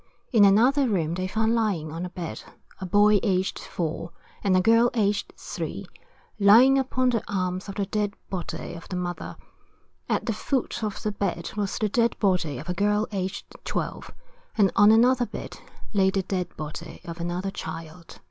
[0.31, 2.41] In another room they found lying on a bed,
[2.79, 4.09] a boy aged 4,
[4.43, 5.85] and a girl aged 3,
[6.39, 9.35] lying upon the arms of the dead body of the mother.
[10.09, 14.09] At the foot of the bed was the dead body of a girl aged 12,
[14.57, 15.59] and on another bed
[15.93, 18.19] lay the dead body of another child.